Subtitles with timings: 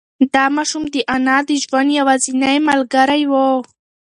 [0.33, 3.33] دا ماشوم د انا د ژوند یوازینۍ ملګری و.